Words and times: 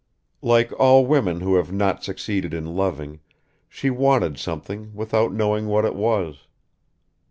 Like 0.41 0.71
all 0.79 1.05
women 1.05 1.41
who 1.41 1.57
have 1.57 1.71
not 1.71 2.03
succeeded 2.03 2.55
in 2.55 2.75
loving, 2.75 3.19
she 3.69 3.91
wanted 3.91 4.39
something 4.39 4.95
without 4.95 5.31
knowing 5.31 5.67
what 5.67 5.85
it 5.85 5.93
was. 5.93 6.47